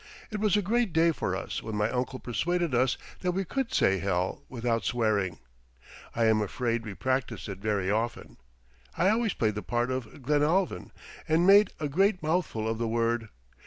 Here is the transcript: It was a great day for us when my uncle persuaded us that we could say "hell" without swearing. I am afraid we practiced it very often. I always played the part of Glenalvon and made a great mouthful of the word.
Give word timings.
It 0.31 0.39
was 0.39 0.57
a 0.57 0.63
great 0.63 0.93
day 0.93 1.11
for 1.11 1.35
us 1.35 1.61
when 1.61 1.75
my 1.75 1.87
uncle 1.91 2.17
persuaded 2.17 2.73
us 2.73 2.97
that 3.19 3.33
we 3.33 3.45
could 3.45 3.71
say 3.71 3.99
"hell" 3.99 4.41
without 4.49 4.83
swearing. 4.83 5.37
I 6.15 6.25
am 6.25 6.41
afraid 6.41 6.83
we 6.83 6.95
practiced 6.95 7.47
it 7.47 7.59
very 7.59 7.91
often. 7.91 8.37
I 8.97 9.09
always 9.09 9.35
played 9.35 9.53
the 9.53 9.61
part 9.61 9.91
of 9.91 10.23
Glenalvon 10.23 10.91
and 11.27 11.45
made 11.45 11.69
a 11.79 11.87
great 11.87 12.23
mouthful 12.23 12.67
of 12.67 12.79
the 12.79 12.87
word. 12.87 13.29